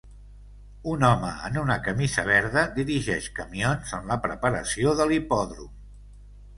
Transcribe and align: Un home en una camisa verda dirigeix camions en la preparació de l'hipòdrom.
Un 0.93 1.05
home 1.09 1.29
en 1.49 1.59
una 1.65 1.75
camisa 1.89 2.25
verda 2.31 2.65
dirigeix 2.79 3.29
camions 3.43 3.95
en 4.01 4.13
la 4.15 4.21
preparació 4.27 4.99
de 5.03 5.11
l'hipòdrom. 5.15 5.75